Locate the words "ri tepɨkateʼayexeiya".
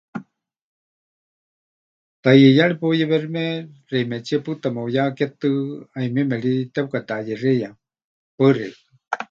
6.43-7.69